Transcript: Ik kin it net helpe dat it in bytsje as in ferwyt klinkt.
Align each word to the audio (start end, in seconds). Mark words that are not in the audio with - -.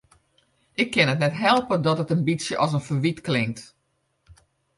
Ik 0.81 0.91
kin 0.93 1.09
it 1.13 1.19
net 1.23 1.39
helpe 1.47 1.75
dat 1.85 1.99
it 2.03 2.13
in 2.15 2.25
bytsje 2.27 2.55
as 2.63 2.73
in 2.77 2.85
ferwyt 2.87 3.19
klinkt. 3.27 3.59